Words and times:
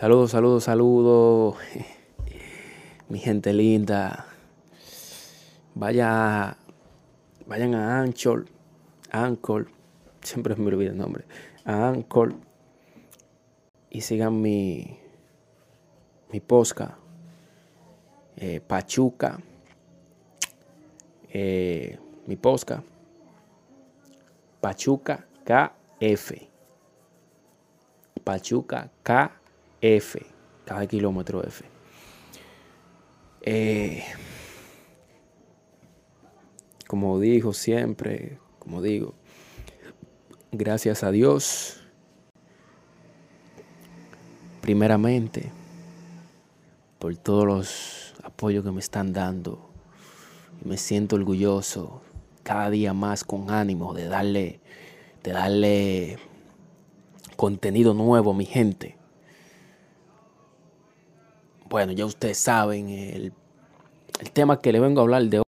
Saludos, 0.00 0.30
saludos, 0.30 0.64
saludos. 0.64 1.56
Mi 3.10 3.18
gente 3.18 3.52
linda. 3.52 4.24
Vaya, 5.74 6.56
vayan 7.46 7.74
a 7.74 8.00
Anchor, 8.00 8.46
Anchor, 9.10 9.66
siempre 10.22 10.56
me 10.56 10.68
olvido 10.68 10.92
el 10.92 10.96
nombre, 10.96 11.26
a 11.66 11.88
Anchor. 11.88 12.32
Y 13.90 14.00
sigan 14.00 14.40
mi, 14.40 14.98
mi 16.32 16.40
posca, 16.40 16.96
eh, 18.36 18.62
Pachuca, 18.66 19.38
eh, 21.28 21.98
mi 22.26 22.36
posca, 22.36 22.82
Pachuca 24.62 25.26
KF, 25.44 26.48
Pachuca 28.24 28.90
KF, 29.02 29.39
cada 30.64 30.86
kilómetro 30.86 31.42
F. 31.42 31.64
Eh, 33.42 34.04
como 36.86 37.18
dijo 37.18 37.52
siempre, 37.52 38.38
como 38.58 38.82
digo, 38.82 39.14
gracias 40.52 41.02
a 41.02 41.10
Dios, 41.10 41.80
primeramente, 44.60 45.50
por 46.98 47.16
todos 47.16 47.46
los 47.46 48.14
apoyos 48.22 48.64
que 48.64 48.72
me 48.72 48.80
están 48.80 49.12
dando. 49.12 49.70
Me 50.62 50.76
siento 50.76 51.16
orgulloso 51.16 52.02
cada 52.42 52.68
día 52.68 52.92
más 52.92 53.24
con 53.24 53.50
ánimo 53.50 53.94
de 53.94 54.06
darle, 54.06 54.60
de 55.22 55.32
darle 55.32 56.18
contenido 57.36 57.94
nuevo 57.94 58.32
a 58.32 58.34
mi 58.34 58.44
gente. 58.44 58.99
Bueno, 61.70 61.92
ya 61.92 62.04
ustedes 62.04 62.36
saben 62.36 62.88
el, 62.88 63.32
el 64.18 64.30
tema 64.32 64.60
que 64.60 64.72
le 64.72 64.80
vengo 64.80 65.00
a 65.00 65.04
hablar 65.04 65.22
de 65.22 65.38
hoy. 65.38 65.49